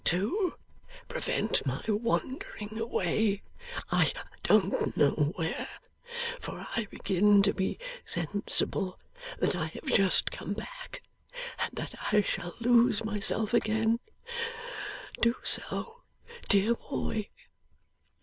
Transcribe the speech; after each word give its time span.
'To 0.03 0.55
prevent 1.07 1.63
my 1.63 1.83
wandering 1.87 2.75
away 2.79 3.43
I 3.91 4.11
don't 4.41 4.97
know 4.97 5.31
where 5.35 5.67
for 6.39 6.65
I 6.75 6.87
begin 6.89 7.43
to 7.43 7.53
be 7.53 7.77
sensible 8.03 8.99
that 9.37 9.55
I 9.55 9.65
have 9.65 9.85
just 9.85 10.31
come 10.31 10.53
back, 10.53 11.03
and 11.59 11.75
that 11.75 11.93
I 12.11 12.21
shall 12.21 12.55
lose 12.59 13.03
myself 13.05 13.53
again 13.53 13.99
do 15.21 15.35
so, 15.43 16.01
dear 16.49 16.73
boy! 16.73 17.29